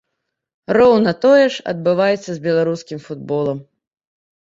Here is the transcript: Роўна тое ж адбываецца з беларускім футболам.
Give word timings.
Роўна 0.77 1.13
тое 1.27 1.45
ж 1.57 1.67
адбываецца 1.75 2.25
з 2.33 2.37
беларускім 2.49 3.07
футболам. 3.09 3.65